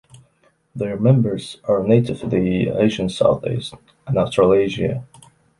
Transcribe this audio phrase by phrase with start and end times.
[0.73, 3.75] Their members are native to the Asian south east
[4.07, 5.05] and Australasia.